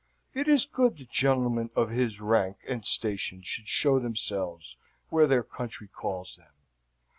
[0.33, 4.75] It is good that gentlemen of his rank and station should show themselves
[5.09, 6.53] where their country calls them.